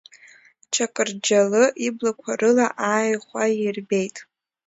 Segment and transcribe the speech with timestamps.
[0.73, 4.17] Чақырџьалы иблақәа рыла ааи хәа иирбеит.